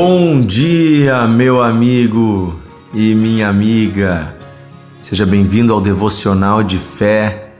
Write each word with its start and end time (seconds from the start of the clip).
Bom 0.00 0.42
dia, 0.42 1.26
meu 1.26 1.60
amigo 1.60 2.56
e 2.94 3.16
minha 3.16 3.48
amiga. 3.48 4.32
Seja 4.96 5.26
bem-vindo 5.26 5.72
ao 5.72 5.80
devocional 5.80 6.62
de 6.62 6.78
fé. 6.78 7.50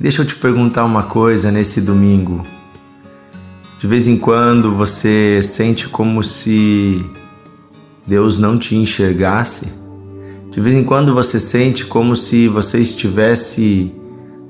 Deixa 0.00 0.22
eu 0.22 0.26
te 0.26 0.34
perguntar 0.34 0.86
uma 0.86 1.02
coisa 1.02 1.52
nesse 1.52 1.82
domingo. 1.82 2.42
De 3.78 3.86
vez 3.86 4.08
em 4.08 4.16
quando 4.16 4.74
você 4.74 5.40
sente 5.42 5.86
como 5.86 6.22
se 6.22 7.04
Deus 8.06 8.38
não 8.38 8.58
te 8.58 8.74
enxergasse? 8.76 9.74
De 10.50 10.62
vez 10.62 10.74
em 10.74 10.84
quando 10.84 11.12
você 11.14 11.38
sente 11.38 11.84
como 11.84 12.16
se 12.16 12.48
você 12.48 12.78
estivesse 12.78 13.94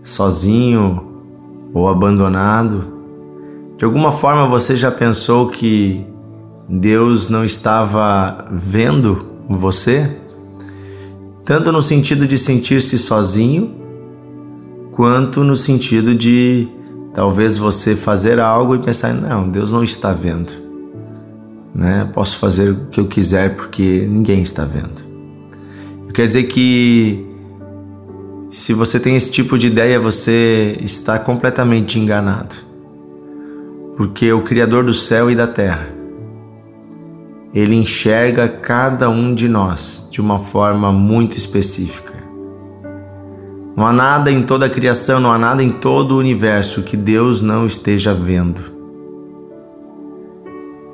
sozinho 0.00 1.24
ou 1.74 1.88
abandonado? 1.88 2.92
De 3.76 3.84
alguma 3.84 4.12
forma 4.12 4.46
você 4.46 4.76
já 4.76 4.92
pensou 4.92 5.48
que 5.48 6.13
Deus 6.68 7.28
não 7.28 7.44
estava 7.44 8.46
vendo 8.50 9.26
você? 9.48 10.10
Tanto 11.44 11.70
no 11.70 11.82
sentido 11.82 12.26
de 12.26 12.38
sentir-se 12.38 12.96
sozinho, 12.96 13.70
quanto 14.92 15.44
no 15.44 15.54
sentido 15.54 16.14
de 16.14 16.68
talvez 17.12 17.58
você 17.58 17.94
fazer 17.94 18.40
algo 18.40 18.74
e 18.74 18.78
pensar: 18.78 19.12
não, 19.12 19.48
Deus 19.48 19.72
não 19.72 19.84
está 19.84 20.12
vendo. 20.12 20.52
Né? 21.74 22.08
Posso 22.12 22.38
fazer 22.38 22.70
o 22.70 22.86
que 22.86 23.00
eu 23.00 23.06
quiser 23.06 23.54
porque 23.54 24.06
ninguém 24.08 24.42
está 24.42 24.64
vendo. 24.64 25.04
Quer 26.14 26.28
dizer 26.28 26.44
que 26.44 27.26
se 28.48 28.72
você 28.72 29.00
tem 29.00 29.16
esse 29.16 29.30
tipo 29.30 29.58
de 29.58 29.66
ideia, 29.66 29.98
você 29.98 30.76
está 30.80 31.18
completamente 31.18 31.98
enganado. 31.98 32.54
Porque 33.96 34.32
o 34.32 34.42
Criador 34.42 34.84
do 34.84 34.94
céu 34.94 35.30
e 35.30 35.34
da 35.34 35.46
terra 35.46 35.93
ele 37.54 37.76
enxerga 37.76 38.48
cada 38.48 39.08
um 39.08 39.32
de 39.32 39.48
nós 39.48 40.08
de 40.10 40.20
uma 40.20 40.40
forma 40.40 40.90
muito 40.90 41.36
específica. 41.36 42.12
Não 43.76 43.86
há 43.86 43.92
nada 43.92 44.30
em 44.30 44.42
toda 44.42 44.66
a 44.66 44.70
criação, 44.70 45.20
não 45.20 45.30
há 45.30 45.38
nada 45.38 45.62
em 45.62 45.70
todo 45.70 46.12
o 46.12 46.18
universo 46.18 46.82
que 46.82 46.96
Deus 46.96 47.42
não 47.42 47.64
esteja 47.64 48.12
vendo. 48.12 48.60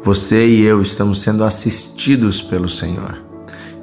Você 0.03 0.47
e 0.47 0.63
eu 0.63 0.83
estamos 0.83 1.21
sendo 1.21 1.45
assistidos 1.45 2.43
pelo 2.43 2.69
Senhor. 2.69 3.23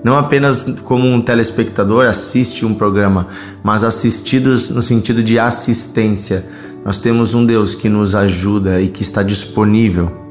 Não 0.04 0.16
apenas 0.16 0.64
como 0.84 1.08
um 1.08 1.20
telespectador 1.20 2.06
assiste 2.06 2.64
um 2.64 2.76
programa, 2.76 3.28
mas 3.64 3.84
assistidos 3.84 4.70
no 4.70 4.84
sentido 4.84 5.24
de 5.24 5.40
assistência. 5.40 6.46
Nós 6.86 7.00
temos 7.00 7.34
um 7.34 7.46
Deus 7.46 7.74
que 7.74 7.90
nos 7.90 8.14
ajuda 8.14 8.80
e 8.80 8.88
que 8.88 9.02
está 9.02 9.24
disponível 9.24 10.27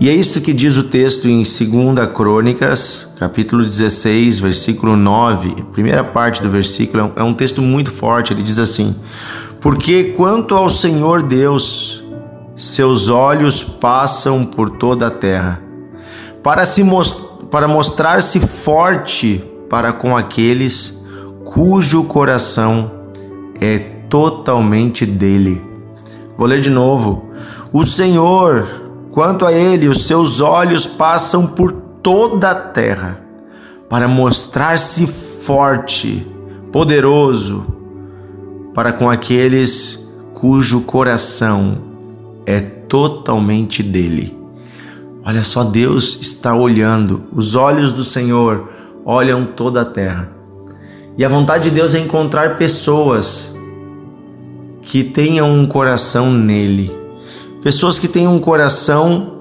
e 0.00 0.08
é 0.08 0.14
isso 0.14 0.40
que 0.40 0.52
diz 0.52 0.76
o 0.76 0.84
texto 0.84 1.26
em 1.26 1.38
2 1.38 2.12
Crônicas, 2.14 3.12
capítulo 3.18 3.64
16, 3.64 4.38
versículo 4.38 4.96
9. 4.96 5.56
A 5.58 5.64
primeira 5.72 6.04
parte 6.04 6.40
do 6.40 6.48
versículo 6.48 7.12
é 7.16 7.22
um 7.22 7.34
texto 7.34 7.60
muito 7.60 7.90
forte. 7.90 8.32
Ele 8.32 8.42
diz 8.42 8.60
assim: 8.60 8.94
Porque 9.60 10.14
quanto 10.16 10.54
ao 10.54 10.70
Senhor 10.70 11.24
Deus, 11.24 12.04
seus 12.54 13.08
olhos 13.08 13.64
passam 13.64 14.44
por 14.44 14.70
toda 14.70 15.08
a 15.08 15.10
terra, 15.10 15.60
para, 16.44 16.64
se 16.64 16.84
para 17.50 17.66
mostrar-se 17.66 18.38
forte 18.38 19.42
para 19.68 19.92
com 19.92 20.16
aqueles 20.16 21.02
cujo 21.44 22.04
coração 22.04 22.88
é 23.60 23.78
totalmente 24.08 25.04
dele. 25.04 25.60
Vou 26.36 26.46
ler 26.46 26.60
de 26.60 26.70
novo. 26.70 27.30
O 27.72 27.84
Senhor 27.84 28.77
Quanto 29.18 29.44
a 29.44 29.52
ele, 29.52 29.88
os 29.88 30.06
seus 30.06 30.40
olhos 30.40 30.86
passam 30.86 31.44
por 31.44 31.72
toda 31.72 32.52
a 32.52 32.54
terra 32.54 33.20
para 33.88 34.06
mostrar-se 34.06 35.08
forte, 35.08 36.24
poderoso 36.70 37.66
para 38.72 38.92
com 38.92 39.10
aqueles 39.10 40.08
cujo 40.32 40.82
coração 40.82 41.78
é 42.46 42.60
totalmente 42.60 43.82
dele. 43.82 44.38
Olha 45.24 45.42
só, 45.42 45.64
Deus 45.64 46.20
está 46.20 46.54
olhando, 46.54 47.24
os 47.32 47.56
olhos 47.56 47.90
do 47.90 48.04
Senhor 48.04 48.70
olham 49.04 49.46
toda 49.46 49.80
a 49.80 49.84
terra. 49.84 50.30
E 51.16 51.24
a 51.24 51.28
vontade 51.28 51.70
de 51.70 51.74
Deus 51.74 51.92
é 51.92 51.98
encontrar 51.98 52.56
pessoas 52.56 53.52
que 54.80 55.02
tenham 55.02 55.52
um 55.52 55.66
coração 55.66 56.30
nele 56.30 57.07
pessoas 57.62 57.98
que 57.98 58.08
têm 58.08 58.26
um 58.26 58.38
coração 58.38 59.38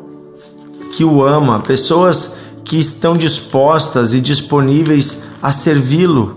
que 0.92 1.04
o 1.04 1.24
ama, 1.24 1.60
pessoas 1.60 2.38
que 2.64 2.78
estão 2.78 3.16
dispostas 3.16 4.14
e 4.14 4.20
disponíveis 4.20 5.24
a 5.42 5.52
servi-lo, 5.52 6.36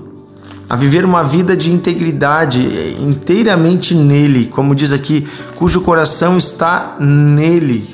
a 0.68 0.76
viver 0.76 1.04
uma 1.04 1.24
vida 1.24 1.56
de 1.56 1.72
integridade 1.72 2.60
inteiramente 3.00 3.94
nele, 3.94 4.46
como 4.46 4.74
diz 4.74 4.92
aqui, 4.92 5.26
cujo 5.56 5.80
coração 5.80 6.38
está 6.38 6.96
nele. 7.00 7.84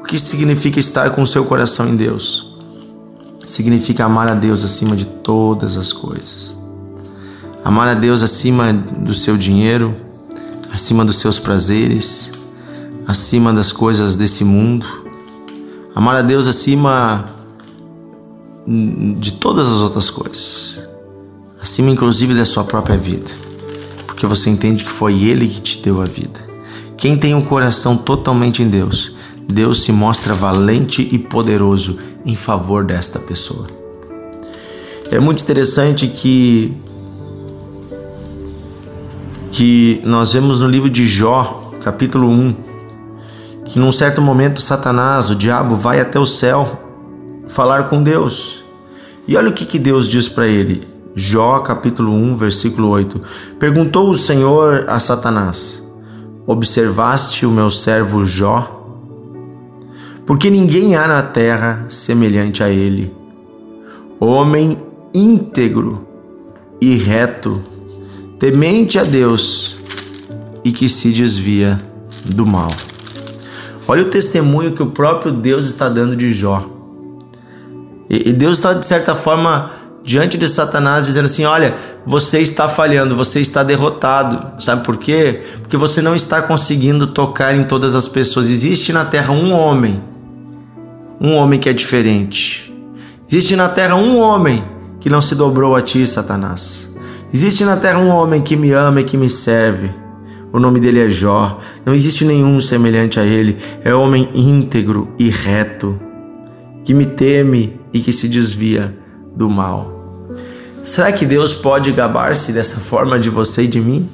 O 0.00 0.04
que 0.04 0.18
significa 0.18 0.78
estar 0.78 1.10
com 1.10 1.22
o 1.22 1.26
seu 1.26 1.44
coração 1.44 1.88
em 1.88 1.96
Deus? 1.96 2.52
Significa 3.46 4.04
amar 4.04 4.28
a 4.28 4.34
Deus 4.34 4.62
acima 4.62 4.94
de 4.94 5.06
todas 5.06 5.78
as 5.78 5.92
coisas. 5.92 6.56
Amar 7.64 7.88
a 7.88 7.94
Deus 7.94 8.22
acima 8.22 8.72
do 8.72 9.14
seu 9.14 9.36
dinheiro, 9.36 9.94
acima 10.72 11.04
dos 11.04 11.16
seus 11.16 11.38
prazeres, 11.38 12.30
acima 13.06 13.52
das 13.52 13.72
coisas 13.72 14.16
desse 14.16 14.44
mundo. 14.44 14.86
Amar 15.94 16.16
a 16.16 16.22
Deus 16.22 16.46
acima 16.46 17.24
de 18.66 19.32
todas 19.32 19.66
as 19.68 19.80
outras 19.82 20.08
coisas. 20.08 20.80
Acima 21.60 21.90
inclusive 21.90 22.34
da 22.34 22.44
sua 22.44 22.64
própria 22.64 22.96
vida. 22.96 23.30
Porque 24.06 24.26
você 24.26 24.50
entende 24.50 24.84
que 24.84 24.90
foi 24.90 25.22
Ele 25.22 25.46
que 25.46 25.60
te 25.60 25.78
deu 25.82 26.00
a 26.00 26.04
vida. 26.04 26.40
Quem 26.96 27.16
tem 27.16 27.34
o 27.34 27.38
um 27.38 27.42
coração 27.42 27.96
totalmente 27.96 28.62
em 28.62 28.68
Deus, 28.68 29.12
Deus 29.48 29.82
se 29.82 29.92
mostra 29.92 30.34
valente 30.34 31.08
e 31.12 31.18
poderoso 31.18 31.98
em 32.24 32.36
favor 32.36 32.84
desta 32.84 33.18
pessoa. 33.18 33.66
É 35.10 35.18
muito 35.18 35.42
interessante 35.42 36.06
que 36.06 36.72
que 39.52 40.00
nós 40.02 40.32
vemos 40.32 40.62
no 40.62 40.66
livro 40.66 40.88
de 40.88 41.06
Jó, 41.06 41.70
capítulo 41.82 42.26
1, 42.26 42.54
que 43.66 43.78
num 43.78 43.92
certo 43.92 44.22
momento 44.22 44.62
Satanás, 44.62 45.28
o 45.28 45.36
diabo, 45.36 45.76
vai 45.76 46.00
até 46.00 46.18
o 46.18 46.24
céu 46.24 46.80
falar 47.48 47.90
com 47.90 48.02
Deus. 48.02 48.64
E 49.28 49.36
olha 49.36 49.50
o 49.50 49.52
que, 49.52 49.66
que 49.66 49.78
Deus 49.78 50.08
diz 50.08 50.26
para 50.26 50.48
ele. 50.48 50.82
Jó, 51.14 51.58
capítulo 51.58 52.14
1, 52.14 52.34
versículo 52.34 52.88
8. 52.88 53.20
Perguntou 53.58 54.08
o 54.08 54.16
Senhor 54.16 54.86
a 54.88 54.98
Satanás: 54.98 55.86
Observaste 56.46 57.44
o 57.44 57.50
meu 57.50 57.70
servo 57.70 58.24
Jó? 58.24 58.80
Porque 60.24 60.48
ninguém 60.48 60.96
há 60.96 61.06
na 61.06 61.22
terra 61.22 61.84
semelhante 61.90 62.62
a 62.62 62.70
ele, 62.70 63.14
homem 64.18 64.78
íntegro 65.12 66.06
e 66.80 66.96
reto 66.96 67.60
temente 68.42 68.98
a 68.98 69.04
Deus 69.04 69.76
e 70.64 70.72
que 70.72 70.88
se 70.88 71.12
desvia 71.12 71.78
do 72.24 72.44
mal. 72.44 72.72
Olha 73.86 74.02
o 74.02 74.06
testemunho 74.06 74.72
que 74.72 74.82
o 74.82 74.86
próprio 74.86 75.30
Deus 75.30 75.64
está 75.64 75.88
dando 75.88 76.16
de 76.16 76.32
Jó. 76.32 76.68
E 78.10 78.32
Deus 78.32 78.56
está, 78.56 78.74
de 78.74 78.84
certa 78.84 79.14
forma, 79.14 79.70
diante 80.02 80.36
de 80.36 80.48
Satanás, 80.48 81.06
dizendo 81.06 81.26
assim: 81.26 81.44
Olha, 81.44 81.76
você 82.04 82.40
está 82.40 82.68
falhando, 82.68 83.14
você 83.14 83.38
está 83.38 83.62
derrotado. 83.62 84.60
Sabe 84.60 84.84
por 84.84 84.96
quê? 84.96 85.40
Porque 85.60 85.76
você 85.76 86.02
não 86.02 86.16
está 86.16 86.42
conseguindo 86.42 87.06
tocar 87.06 87.54
em 87.54 87.62
todas 87.62 87.94
as 87.94 88.08
pessoas. 88.08 88.50
Existe 88.50 88.92
na 88.92 89.04
terra 89.04 89.32
um 89.32 89.52
homem, 89.52 90.02
um 91.20 91.32
homem 91.36 91.60
que 91.60 91.68
é 91.68 91.72
diferente. 91.72 92.74
Existe 93.24 93.54
na 93.54 93.68
terra 93.68 93.94
um 93.94 94.18
homem 94.18 94.64
que 94.98 95.08
não 95.08 95.20
se 95.20 95.36
dobrou 95.36 95.76
a 95.76 95.80
ti, 95.80 96.04
Satanás. 96.04 96.91
Existe 97.34 97.64
na 97.64 97.78
terra 97.78 97.98
um 97.98 98.10
homem 98.10 98.42
que 98.42 98.56
me 98.56 98.72
ama 98.72 99.00
e 99.00 99.04
que 99.04 99.16
me 99.16 99.30
serve. 99.30 99.90
O 100.52 100.60
nome 100.60 100.78
dele 100.78 101.00
é 101.00 101.08
Jó. 101.08 101.58
Não 101.84 101.94
existe 101.94 102.26
nenhum 102.26 102.60
semelhante 102.60 103.18
a 103.18 103.24
ele. 103.24 103.56
É 103.82 103.94
homem 103.94 104.28
íntegro 104.34 105.08
e 105.18 105.30
reto, 105.30 105.98
que 106.84 106.92
me 106.92 107.06
teme 107.06 107.80
e 107.90 108.00
que 108.00 108.12
se 108.12 108.28
desvia 108.28 108.94
do 109.34 109.48
mal. 109.48 109.90
Será 110.84 111.10
que 111.10 111.24
Deus 111.24 111.54
pode 111.54 111.90
gabar-se 111.92 112.52
dessa 112.52 112.80
forma 112.80 113.18
de 113.18 113.30
você 113.30 113.62
e 113.62 113.68
de 113.68 113.80
mim? 113.80 114.06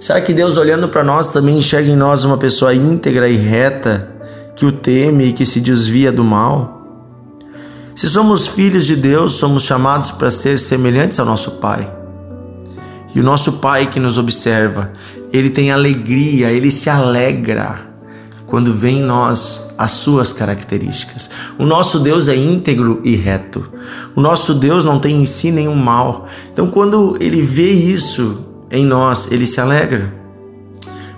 Será 0.00 0.20
que 0.20 0.34
Deus, 0.34 0.56
olhando 0.56 0.88
para 0.88 1.04
nós, 1.04 1.28
também 1.28 1.58
enxerga 1.58 1.88
em 1.88 1.96
nós 1.96 2.24
uma 2.24 2.36
pessoa 2.36 2.74
íntegra 2.74 3.28
e 3.28 3.36
reta, 3.36 4.12
que 4.56 4.66
o 4.66 4.72
teme 4.72 5.26
e 5.26 5.32
que 5.32 5.46
se 5.46 5.60
desvia 5.60 6.10
do 6.10 6.24
mal? 6.24 6.82
Se 7.94 8.08
somos 8.08 8.48
filhos 8.48 8.86
de 8.86 8.96
Deus, 8.96 9.34
somos 9.34 9.62
chamados 9.62 10.10
para 10.10 10.30
ser 10.30 10.58
semelhantes 10.58 11.20
ao 11.20 11.26
nosso 11.26 11.52
Pai. 11.52 11.95
E 13.16 13.20
o 13.20 13.22
nosso 13.22 13.54
Pai 13.54 13.86
que 13.86 13.98
nos 13.98 14.18
observa, 14.18 14.92
ele 15.32 15.48
tem 15.48 15.72
alegria, 15.72 16.50
ele 16.50 16.70
se 16.70 16.90
alegra 16.90 17.80
quando 18.44 18.74
vê 18.74 18.90
em 18.90 19.02
nós 19.02 19.70
as 19.78 19.92
suas 19.92 20.34
características. 20.34 21.30
O 21.58 21.64
nosso 21.64 21.98
Deus 21.98 22.28
é 22.28 22.36
íntegro 22.36 23.00
e 23.02 23.16
reto. 23.16 23.72
O 24.14 24.20
nosso 24.20 24.52
Deus 24.52 24.84
não 24.84 24.98
tem 24.98 25.16
em 25.16 25.24
si 25.24 25.50
nenhum 25.50 25.74
mal. 25.74 26.26
Então, 26.52 26.66
quando 26.66 27.16
ele 27.18 27.40
vê 27.40 27.70
isso 27.70 28.44
em 28.70 28.84
nós, 28.84 29.32
ele 29.32 29.46
se 29.46 29.62
alegra. 29.62 30.12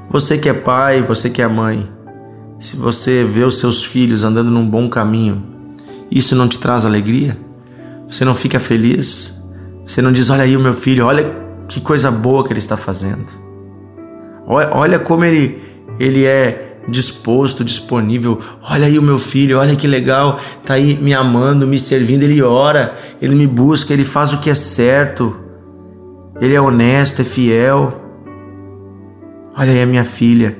Você 0.08 0.38
que 0.38 0.48
é 0.48 0.54
pai, 0.54 1.02
você 1.02 1.28
que 1.28 1.42
é 1.42 1.48
mãe, 1.48 1.84
se 2.60 2.76
você 2.76 3.24
vê 3.24 3.42
os 3.42 3.58
seus 3.58 3.82
filhos 3.82 4.22
andando 4.22 4.52
num 4.52 4.64
bom 4.64 4.88
caminho, 4.88 5.42
isso 6.08 6.36
não 6.36 6.46
te 6.46 6.60
traz 6.60 6.86
alegria? 6.86 7.36
Você 8.08 8.24
não 8.24 8.36
fica 8.36 8.60
feliz? 8.60 9.34
Você 9.84 10.00
não 10.00 10.12
diz: 10.12 10.30
Olha 10.30 10.44
aí 10.44 10.56
o 10.56 10.60
meu 10.60 10.72
filho, 10.72 11.04
olha 11.04 11.47
que 11.68 11.80
coisa 11.80 12.10
boa 12.10 12.44
que 12.44 12.52
ele 12.52 12.58
está 12.58 12.76
fazendo. 12.76 13.26
Olha 14.46 14.98
como 14.98 15.24
ele, 15.24 15.62
ele 16.00 16.24
é 16.24 16.80
disposto, 16.88 17.62
disponível. 17.62 18.40
Olha 18.62 18.86
aí 18.86 18.98
o 18.98 19.02
meu 19.02 19.18
filho, 19.18 19.58
olha 19.58 19.76
que 19.76 19.86
legal, 19.86 20.40
tá 20.64 20.74
aí 20.74 20.96
me 21.00 21.12
amando, 21.12 21.66
me 21.66 21.78
servindo. 21.78 22.22
Ele 22.22 22.42
ora, 22.42 22.96
ele 23.20 23.36
me 23.36 23.46
busca, 23.46 23.92
ele 23.92 24.04
faz 24.04 24.32
o 24.32 24.38
que 24.38 24.48
é 24.48 24.54
certo. 24.54 25.36
Ele 26.40 26.54
é 26.54 26.60
honesto, 26.60 27.20
é 27.20 27.24
fiel. 27.24 27.90
Olha 29.56 29.72
aí 29.72 29.82
a 29.82 29.86
minha 29.86 30.04
filha, 30.04 30.56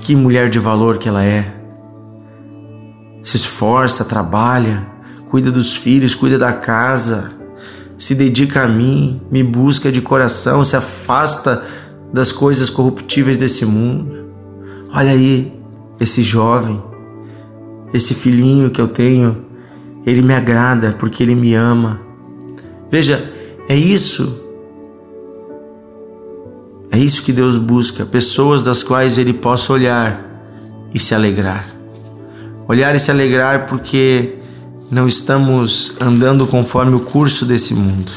que 0.00 0.16
mulher 0.16 0.48
de 0.50 0.58
valor 0.58 0.98
que 0.98 1.08
ela 1.08 1.24
é. 1.24 1.44
Se 3.22 3.36
esforça, 3.36 4.04
trabalha, 4.04 4.86
cuida 5.30 5.52
dos 5.52 5.76
filhos, 5.76 6.14
cuida 6.14 6.38
da 6.38 6.52
casa, 6.52 7.32
se 7.98 8.14
dedica 8.14 8.62
a 8.62 8.68
mim, 8.68 9.20
me 9.30 9.42
busca 9.42 9.90
de 9.90 10.00
coração, 10.00 10.64
se 10.64 10.76
afasta 10.76 11.62
das 12.12 12.32
coisas 12.32 12.70
corruptíveis 12.70 13.36
desse 13.36 13.64
mundo. 13.64 14.28
Olha 14.92 15.10
aí 15.10 15.52
esse 16.00 16.22
jovem, 16.22 16.80
esse 17.92 18.14
filhinho 18.14 18.70
que 18.70 18.80
eu 18.80 18.88
tenho, 18.88 19.44
ele 20.06 20.22
me 20.22 20.34
agrada 20.34 20.92
porque 20.98 21.22
ele 21.22 21.34
me 21.34 21.54
ama. 21.54 22.00
Veja, 22.90 23.22
é 23.68 23.76
isso. 23.76 24.42
É 26.90 26.98
isso 26.98 27.22
que 27.24 27.32
Deus 27.32 27.58
busca, 27.58 28.06
pessoas 28.06 28.62
das 28.62 28.82
quais 28.82 29.18
ele 29.18 29.32
possa 29.32 29.72
olhar 29.72 30.24
e 30.92 30.98
se 30.98 31.14
alegrar. 31.14 31.74
Olhar 32.68 32.94
e 32.94 32.98
se 32.98 33.10
alegrar 33.10 33.66
porque 33.66 34.38
não 34.94 35.08
estamos 35.08 35.96
andando 36.00 36.46
conforme 36.46 36.94
o 36.94 37.00
curso 37.00 37.44
desse 37.44 37.74
mundo. 37.74 38.12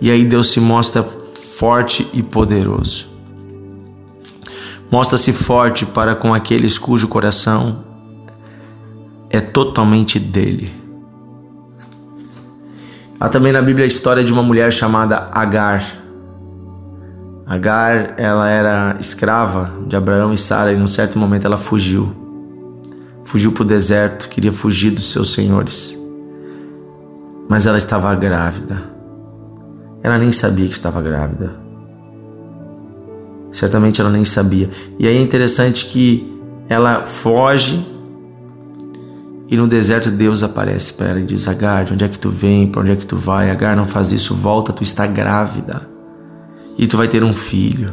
E 0.00 0.10
aí 0.10 0.24
Deus 0.24 0.50
se 0.50 0.58
mostra 0.58 1.04
forte 1.04 2.08
e 2.12 2.24
poderoso. 2.24 3.06
Mostra-se 4.90 5.32
forte 5.32 5.86
para 5.86 6.16
com 6.16 6.34
aqueles 6.34 6.76
cujo 6.76 7.06
coração 7.06 7.84
é 9.30 9.40
totalmente 9.40 10.18
dele. 10.18 10.74
Há 13.20 13.28
também 13.28 13.52
na 13.52 13.62
Bíblia 13.62 13.84
a 13.84 13.88
história 13.88 14.24
de 14.24 14.32
uma 14.32 14.42
mulher 14.42 14.72
chamada 14.72 15.30
Agar. 15.30 15.84
Agar, 17.46 18.14
ela 18.18 18.50
era 18.50 18.96
escrava 18.98 19.70
de 19.86 19.94
Abraão 19.94 20.34
e 20.34 20.38
Sara 20.38 20.72
e 20.72 20.76
num 20.76 20.88
certo 20.88 21.16
momento 21.16 21.44
ela 21.46 21.56
fugiu 21.56 22.27
fugiu 23.28 23.52
para 23.52 23.62
o 23.62 23.66
deserto, 23.66 24.26
queria 24.30 24.50
fugir 24.50 24.90
dos 24.90 25.10
seus 25.10 25.34
senhores. 25.34 25.98
Mas 27.46 27.66
ela 27.66 27.76
estava 27.76 28.14
grávida. 28.14 28.82
Ela 30.02 30.16
nem 30.16 30.32
sabia 30.32 30.66
que 30.66 30.72
estava 30.72 31.02
grávida. 31.02 31.54
Certamente 33.52 34.00
ela 34.00 34.08
nem 34.08 34.24
sabia. 34.24 34.70
E 34.98 35.06
aí 35.06 35.18
é 35.18 35.20
interessante 35.20 35.84
que 35.84 36.40
ela 36.70 37.04
foge 37.04 37.86
e 39.46 39.58
no 39.58 39.68
deserto 39.68 40.10
Deus 40.10 40.42
aparece 40.42 40.94
para 40.94 41.08
ela 41.08 41.20
e 41.20 41.24
diz: 41.24 41.46
Agar, 41.48 41.84
de 41.84 41.92
onde 41.92 42.06
é 42.06 42.08
que 42.08 42.18
tu 42.18 42.30
vem? 42.30 42.66
Para 42.66 42.80
onde 42.80 42.92
é 42.92 42.96
que 42.96 43.06
tu 43.06 43.16
vai? 43.16 43.50
Agar, 43.50 43.76
não 43.76 43.86
faz 43.86 44.10
isso, 44.10 44.34
volta, 44.34 44.72
tu 44.72 44.82
está 44.82 45.06
grávida. 45.06 45.86
E 46.78 46.86
tu 46.86 46.96
vai 46.96 47.08
ter 47.08 47.22
um 47.22 47.34
filho. 47.34 47.92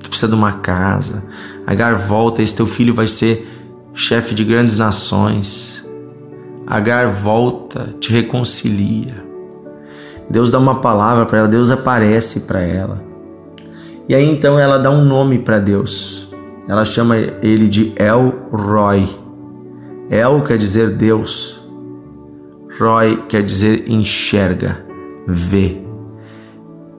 Tu 0.00 0.08
precisa 0.08 0.28
de 0.30 0.36
uma 0.36 0.52
casa. 0.52 1.24
Agar, 1.66 1.96
volta, 1.96 2.42
esse 2.42 2.54
teu 2.54 2.66
filho 2.66 2.94
vai 2.94 3.08
ser 3.08 3.61
chefe 3.94 4.34
de 4.34 4.44
grandes 4.44 4.76
nações. 4.76 5.84
Agar 6.66 7.08
volta, 7.08 7.94
te 8.00 8.12
reconcilia. 8.12 9.24
Deus 10.30 10.50
dá 10.50 10.58
uma 10.58 10.80
palavra 10.80 11.26
para 11.26 11.38
ela, 11.38 11.48
Deus 11.48 11.70
aparece 11.70 12.40
para 12.40 12.60
ela. 12.60 13.02
E 14.08 14.14
aí 14.14 14.28
então 14.30 14.58
ela 14.58 14.78
dá 14.78 14.90
um 14.90 15.04
nome 15.04 15.38
para 15.38 15.58
Deus. 15.58 16.28
Ela 16.68 16.84
chama 16.84 17.16
ele 17.16 17.68
de 17.68 17.92
El 17.96 18.34
Roy. 18.50 19.08
El 20.08 20.42
quer 20.42 20.56
dizer 20.56 20.90
Deus. 20.90 21.62
Roy 22.78 23.16
quer 23.28 23.42
dizer 23.42 23.84
enxerga, 23.88 24.84
vê. 25.26 25.82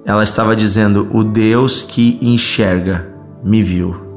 Ela 0.05 0.23
estava 0.23 0.55
dizendo: 0.55 1.07
O 1.11 1.23
Deus 1.23 1.81
que 1.81 2.19
enxerga 2.21 3.13
me 3.43 3.63
viu. 3.63 4.12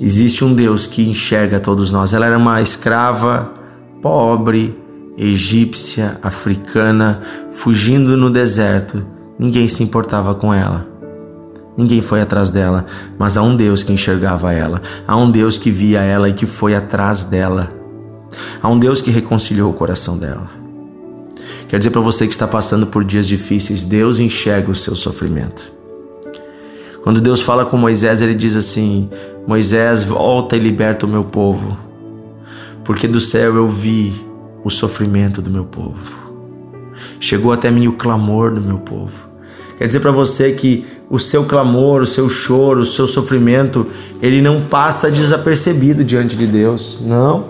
Existe 0.00 0.42
um 0.42 0.54
Deus 0.54 0.86
que 0.86 1.06
enxerga 1.06 1.60
todos 1.60 1.90
nós. 1.90 2.14
Ela 2.14 2.24
era 2.24 2.38
uma 2.38 2.62
escrava 2.62 3.52
pobre, 4.00 4.74
egípcia, 5.16 6.18
africana, 6.22 7.20
fugindo 7.50 8.16
no 8.16 8.30
deserto. 8.30 9.04
Ninguém 9.38 9.68
se 9.68 9.82
importava 9.82 10.34
com 10.34 10.54
ela. 10.54 10.88
Ninguém 11.76 12.00
foi 12.00 12.22
atrás 12.22 12.50
dela, 12.50 12.84
mas 13.18 13.36
há 13.36 13.42
um 13.42 13.54
Deus 13.54 13.82
que 13.82 13.92
enxergava 13.92 14.52
ela. 14.52 14.80
Há 15.06 15.16
um 15.16 15.30
Deus 15.30 15.58
que 15.58 15.70
via 15.70 16.00
ela 16.00 16.28
e 16.30 16.32
que 16.32 16.46
foi 16.46 16.74
atrás 16.74 17.24
dela. 17.24 17.70
Há 18.62 18.68
um 18.68 18.78
Deus 18.78 19.02
que 19.02 19.10
reconciliou 19.10 19.70
o 19.70 19.74
coração 19.74 20.16
dela. 20.16 20.50
Quer 21.68 21.78
dizer 21.78 21.90
para 21.90 22.00
você 22.00 22.26
que 22.26 22.32
está 22.32 22.48
passando 22.48 22.86
por 22.86 23.04
dias 23.04 23.28
difíceis, 23.28 23.84
Deus 23.84 24.18
enxerga 24.18 24.70
o 24.70 24.74
seu 24.74 24.96
sofrimento. 24.96 25.79
Quando 27.02 27.20
Deus 27.20 27.40
fala 27.40 27.64
com 27.64 27.76
Moisés, 27.76 28.20
ele 28.20 28.34
diz 28.34 28.56
assim: 28.56 29.08
Moisés, 29.46 30.02
volta 30.02 30.56
e 30.56 30.58
liberta 30.58 31.06
o 31.06 31.08
meu 31.08 31.24
povo, 31.24 31.76
porque 32.84 33.08
do 33.08 33.20
céu 33.20 33.56
eu 33.56 33.68
vi 33.68 34.12
o 34.62 34.70
sofrimento 34.70 35.40
do 35.40 35.50
meu 35.50 35.64
povo. 35.64 36.30
Chegou 37.18 37.52
até 37.52 37.70
mim 37.70 37.86
o 37.86 37.92
clamor 37.92 38.54
do 38.54 38.60
meu 38.60 38.78
povo. 38.78 39.28
Quer 39.78 39.86
dizer 39.86 40.00
para 40.00 40.10
você 40.10 40.52
que 40.52 40.84
o 41.08 41.18
seu 41.18 41.44
clamor, 41.44 42.02
o 42.02 42.06
seu 42.06 42.28
choro, 42.28 42.80
o 42.80 42.86
seu 42.86 43.06
sofrimento, 43.06 43.86
ele 44.20 44.42
não 44.42 44.60
passa 44.60 45.10
desapercebido 45.10 46.04
diante 46.04 46.36
de 46.36 46.46
Deus. 46.46 47.00
Não. 47.04 47.46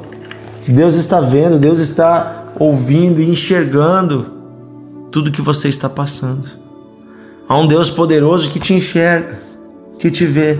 Deus 0.66 0.94
está 0.94 1.20
vendo, 1.20 1.58
Deus 1.58 1.80
está 1.80 2.52
ouvindo 2.58 3.20
e 3.20 3.28
enxergando 3.28 4.26
tudo 5.10 5.32
que 5.32 5.42
você 5.42 5.68
está 5.68 5.88
passando. 5.88 6.59
Há 7.50 7.58
um 7.58 7.66
Deus 7.66 7.90
poderoso 7.90 8.48
que 8.48 8.60
te 8.60 8.72
enxerga, 8.72 9.36
que 9.98 10.08
te 10.08 10.24
vê. 10.24 10.56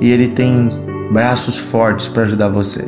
E 0.00 0.08
Ele 0.08 0.28
tem 0.28 0.70
braços 1.10 1.58
fortes 1.58 2.06
para 2.06 2.22
ajudar 2.22 2.50
você. 2.50 2.84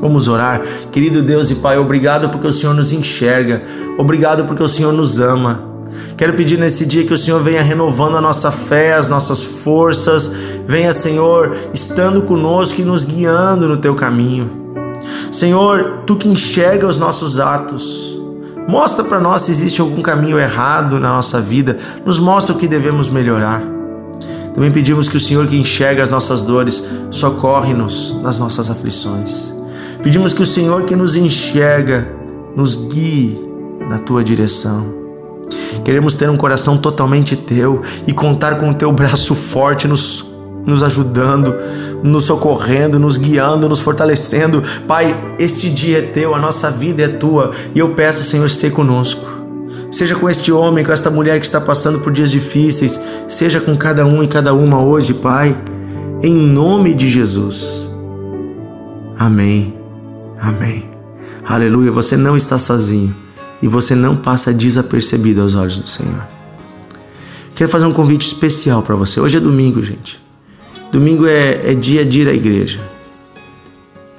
Vamos 0.00 0.26
orar. 0.26 0.62
Querido 0.90 1.20
Deus 1.20 1.50
e 1.50 1.56
Pai, 1.56 1.76
obrigado 1.76 2.30
porque 2.30 2.46
o 2.46 2.52
Senhor 2.52 2.72
nos 2.72 2.94
enxerga. 2.94 3.60
Obrigado 3.98 4.46
porque 4.46 4.62
o 4.62 4.68
Senhor 4.68 4.90
nos 4.90 5.20
ama. 5.20 5.60
Quero 6.16 6.32
pedir 6.32 6.58
nesse 6.58 6.86
dia 6.86 7.04
que 7.04 7.12
o 7.12 7.18
Senhor 7.18 7.42
venha 7.42 7.60
renovando 7.60 8.16
a 8.16 8.20
nossa 8.22 8.50
fé, 8.50 8.94
as 8.94 9.10
nossas 9.10 9.42
forças. 9.42 10.30
Venha, 10.66 10.94
Senhor, 10.94 11.54
estando 11.74 12.22
conosco 12.22 12.80
e 12.80 12.84
nos 12.84 13.04
guiando 13.04 13.68
no 13.68 13.76
teu 13.76 13.94
caminho. 13.94 14.50
Senhor, 15.30 16.04
tu 16.06 16.16
que 16.16 16.26
enxerga 16.26 16.86
os 16.86 16.96
nossos 16.96 17.38
atos. 17.38 18.11
Mostra 18.68 19.04
para 19.04 19.20
nós 19.20 19.42
se 19.42 19.50
existe 19.50 19.80
algum 19.80 20.02
caminho 20.02 20.38
errado 20.38 20.98
na 21.00 21.14
nossa 21.14 21.40
vida, 21.40 21.76
nos 22.04 22.18
mostra 22.18 22.54
o 22.54 22.58
que 22.58 22.68
devemos 22.68 23.08
melhorar. 23.08 23.62
Também 24.54 24.70
pedimos 24.70 25.08
que 25.08 25.16
o 25.16 25.20
Senhor 25.20 25.46
que 25.46 25.56
enxerga 25.56 26.02
as 26.02 26.10
nossas 26.10 26.42
dores, 26.42 26.82
socorre-nos 27.10 28.16
nas 28.22 28.38
nossas 28.38 28.70
aflições. 28.70 29.52
Pedimos 30.02 30.32
que 30.32 30.42
o 30.42 30.46
Senhor 30.46 30.84
que 30.84 30.94
nos 30.94 31.16
enxerga, 31.16 32.08
nos 32.54 32.76
guie 32.76 33.40
na 33.88 33.98
tua 33.98 34.22
direção. 34.22 35.02
Queremos 35.84 36.14
ter 36.14 36.28
um 36.28 36.36
coração 36.36 36.76
totalmente 36.76 37.36
teu 37.36 37.82
e 38.06 38.12
contar 38.12 38.58
com 38.58 38.70
o 38.70 38.74
teu 38.74 38.92
braço 38.92 39.34
forte 39.34 39.88
nos 39.88 40.31
nos 40.66 40.82
ajudando, 40.82 41.54
nos 42.02 42.24
socorrendo, 42.24 42.98
nos 42.98 43.16
guiando, 43.16 43.68
nos 43.68 43.80
fortalecendo. 43.80 44.62
Pai, 44.86 45.14
este 45.38 45.70
dia 45.70 45.98
é 45.98 46.02
teu, 46.02 46.34
a 46.34 46.38
nossa 46.38 46.70
vida 46.70 47.02
é 47.02 47.08
tua 47.08 47.50
e 47.74 47.78
eu 47.78 47.90
peço, 47.90 48.24
Senhor, 48.24 48.48
ser 48.48 48.70
conosco. 48.72 49.24
Seja 49.90 50.14
com 50.14 50.28
este 50.28 50.50
homem, 50.50 50.84
com 50.84 50.92
esta 50.92 51.10
mulher 51.10 51.38
que 51.38 51.44
está 51.44 51.60
passando 51.60 52.00
por 52.00 52.12
dias 52.12 52.30
difíceis, 52.30 52.98
seja 53.28 53.60
com 53.60 53.76
cada 53.76 54.06
um 54.06 54.22
e 54.22 54.28
cada 54.28 54.54
uma 54.54 54.82
hoje, 54.82 55.12
Pai, 55.12 55.56
em 56.22 56.34
nome 56.34 56.94
de 56.94 57.10
Jesus. 57.10 57.90
Amém. 59.18 59.74
Amém. 60.40 60.88
Aleluia. 61.44 61.92
Você 61.92 62.16
não 62.16 62.36
está 62.36 62.56
sozinho 62.56 63.14
e 63.60 63.68
você 63.68 63.94
não 63.94 64.16
passa 64.16 64.52
desapercebido 64.52 65.42
aos 65.42 65.54
olhos 65.54 65.78
do 65.78 65.86
Senhor. 65.86 66.26
Quero 67.54 67.70
fazer 67.70 67.84
um 67.84 67.92
convite 67.92 68.26
especial 68.26 68.82
para 68.82 68.96
você. 68.96 69.20
Hoje 69.20 69.36
é 69.36 69.40
domingo, 69.40 69.82
gente. 69.82 70.20
Domingo 70.92 71.26
é, 71.26 71.72
é 71.72 71.74
dia 71.74 72.04
de 72.04 72.20
ir 72.20 72.28
à 72.28 72.34
igreja. 72.34 72.78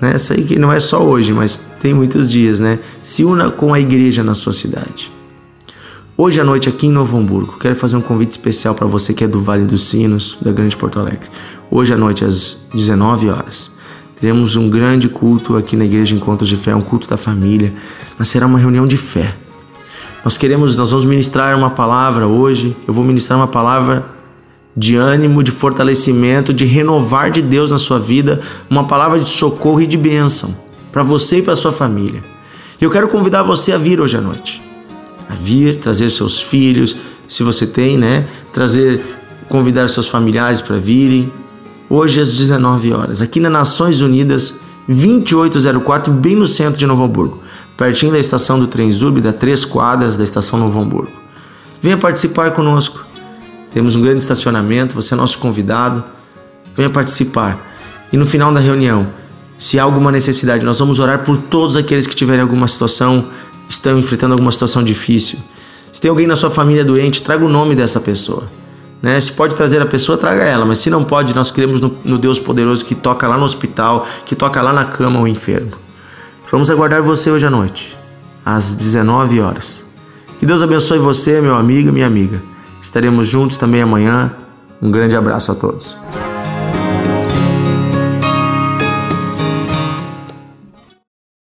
Né? 0.02 0.18
Sei 0.18 0.44
que 0.44 0.58
não 0.58 0.74
é 0.74 0.80
só 0.80 1.04
hoje, 1.06 1.32
mas 1.32 1.56
tem 1.80 1.94
muitos 1.94 2.28
dias, 2.28 2.60
né? 2.60 2.80
Se 3.04 3.24
una 3.24 3.52
com 3.52 3.76
a 3.76 3.80
igreja 3.80 4.24
na 4.24 4.34
sua 4.34 4.54
cidade. 4.54 5.12
Hoje 6.18 6.42
à 6.42 6.44
noite 6.44 6.68
aqui 6.68 6.88
em 6.88 6.92
Novo 6.92 7.16
Hamburgo, 7.16 7.60
quero 7.60 7.76
fazer 7.76 7.96
um 7.96 8.02
convite 8.02 8.32
especial 8.32 8.74
para 8.74 8.88
você 8.88 9.14
que 9.14 9.24
é 9.24 9.28
do 9.28 9.40
Vale 9.40 9.66
dos 9.66 9.84
Sinos, 9.84 10.36
da 10.42 10.52
Grande 10.52 10.76
Porto 10.76 11.00
Alegre. 11.00 11.30
Hoje 11.70 11.94
à 11.94 11.98
noite 11.98 12.26
às 12.26 12.66
19 12.74 13.30
horas, 13.30 13.72
teremos 14.20 14.56
um 14.56 14.68
grande 14.68 15.08
culto 15.08 15.56
aqui 15.56 15.76
na 15.76 15.86
Igreja 15.86 16.16
Encontros 16.16 16.50
de 16.50 16.58
Fé, 16.58 16.74
um 16.74 16.82
culto 16.82 17.08
da 17.08 17.18
família, 17.18 17.72
mas 18.18 18.30
será 18.30 18.48
uma 18.48 18.58
reunião 18.58 18.88
de 18.88 18.98
fé. 18.98 19.36
Nós 20.26 20.38
queremos, 20.38 20.76
nós 20.76 20.90
vamos 20.90 21.06
ministrar 21.06 21.56
uma 21.56 21.70
palavra 21.70 22.26
hoje. 22.26 22.76
Eu 22.88 22.96
vou 22.96 23.06
ministrar 23.06 23.38
uma 23.38 23.48
palavra 23.48 24.23
de 24.76 24.96
ânimo, 24.96 25.44
de 25.44 25.52
fortalecimento, 25.52 26.54
de 26.54 26.66
renovar 26.66 27.30
de 27.30 27.42
Deus 27.42 27.70
na 27.70 27.78
sua 27.78 28.00
vida, 28.00 28.42
uma 28.70 28.88
palavra 28.88 29.20
de 29.20 29.30
socorro 29.30 29.82
e 29.82 29.88
de 29.88 29.98
bênção 29.98 30.56
para 30.92 31.04
você 31.04 31.40
e 31.40 31.42
para 31.42 31.56
sua 31.56 31.72
família. 31.72 32.22
Eu 32.80 32.92
quero 32.92 33.08
convidar 33.08 33.42
você 33.42 33.72
a 33.72 33.78
vir 33.78 34.00
hoje 34.00 34.16
à 34.16 34.22
noite. 34.22 34.62
A 35.28 35.34
vir, 35.34 35.80
trazer 35.80 36.10
seus 36.12 36.40
filhos, 36.40 36.96
se 37.28 37.42
você 37.42 37.66
tem, 37.66 37.98
né? 37.98 38.28
Trazer, 38.54 39.02
convidar 39.50 39.88
seus 39.88 40.08
familiares 40.08 40.62
para 40.62 40.78
virem. 40.78 41.32
Hoje 41.90 42.22
às 42.22 42.36
19 42.36 42.94
horas, 42.94 43.22
aqui 43.22 43.40
na 43.40 43.50
Nações 43.50 44.02
Unidas, 44.02 44.56
2804, 44.88 46.14
bem 46.14 46.36
no 46.36 46.48
centro 46.48 46.78
de 46.78 46.86
Novo 46.86 47.04
Hamburgo, 47.04 47.42
pertinho 47.78 48.12
da 48.12 48.20
estação 48.20 48.60
do 48.60 48.68
trem 48.68 48.92
Zurb, 48.92 49.22
da 49.22 49.34
três 49.34 49.64
quadras 49.64 50.18
da 50.18 50.24
estação 50.24 50.60
Novo 50.60 50.80
Hamburgo. 50.80 51.12
Venha 51.82 51.98
participar 51.98 52.52
conosco. 52.52 53.06
Temos 53.74 53.96
um 53.96 54.02
grande 54.02 54.20
estacionamento, 54.20 54.94
você 54.94 55.14
é 55.14 55.18
nosso 55.18 55.40
convidado. 55.40 56.04
Venha 56.76 56.90
participar. 56.90 57.74
E 58.12 58.18
no 58.18 58.26
final 58.26 58.54
da 58.54 58.60
reunião, 58.60 59.08
se 59.58 59.80
há 59.80 59.84
alguma 59.84 60.12
necessidade, 60.12 60.64
nós 60.64 60.80
vamos 60.80 61.00
orar 61.00 61.24
por 61.24 61.38
todos 61.38 61.76
aqueles 61.76 62.06
que 62.06 62.16
tiverem 62.16 62.42
alguma 62.42 62.68
situação, 62.68 63.30
estão 63.68 63.98
enfrentando 63.98 64.34
alguma 64.34 64.52
situação 64.52 64.84
difícil. 64.84 65.40
Se 65.92 66.00
tem 66.00 66.10
alguém 66.10 66.28
na 66.28 66.36
sua 66.36 66.50
família 66.50 66.86
doente, 66.86 67.24
traga 67.24 67.44
o 67.44 67.50
nome 67.50 67.76
dessa 67.76 68.00
pessoa. 68.00 68.44
Né? 69.02 69.20
Se 69.20 69.32
pode 69.32 69.56
trazer 69.56 69.82
a 69.82 69.86
pessoa, 69.86 70.18
traga 70.18 70.44
ela, 70.44 70.66
mas 70.66 70.80
se 70.80 70.90
não 70.90 71.04
pode, 71.04 71.34
nós 71.34 71.50
cremos 71.50 71.82
no, 71.82 71.98
no 72.04 72.18
Deus 72.18 72.40
poderoso 72.40 72.86
que 72.86 72.94
toca 72.94 73.28
lá 73.28 73.38
no 73.38 73.46
hospital, 73.46 74.08
que 74.26 74.36
toca 74.36 74.62
lá 74.62 74.72
na 74.72 74.86
cama 74.86 75.20
o 75.20 75.28
enfermo. 75.28 75.72
Vamos 76.52 76.70
aguardar 76.70 77.02
você 77.02 77.32
hoje 77.32 77.46
à 77.46 77.50
noite, 77.50 77.98
às 78.46 78.76
19 78.76 79.42
horas. 79.42 79.84
Que 80.40 80.46
Deus 80.46 80.62
abençoe 80.62 81.00
você, 81.00 81.42
meu 81.42 81.56
amigo 81.56 81.92
minha 81.92 82.06
amiga. 82.06 82.53
Estaremos 82.84 83.30
juntos 83.30 83.56
também 83.56 83.82
amanhã. 83.82 84.36
Um 84.82 84.92
grande 84.92 85.16
abraço 85.16 85.54
a 85.54 85.56
todos. 85.56 85.98